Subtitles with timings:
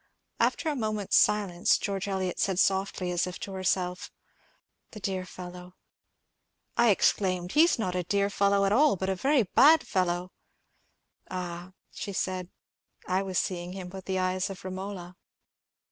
[0.39, 4.09] After a moment's silence George Eliot said softly, as if to herself:'
[4.93, 5.75] The dear fellow.'
[6.75, 10.31] I exclaimed' He 's not a dear fellow at all, but a very bad fellow
[11.27, 12.49] I '^ Ah,' she said,'
[13.17, 15.17] I was seeing him with the eyes of Bomola.'